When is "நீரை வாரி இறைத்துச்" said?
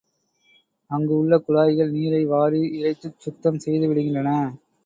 1.91-3.19